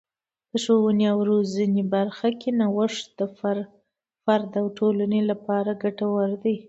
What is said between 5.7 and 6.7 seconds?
ګټور دی.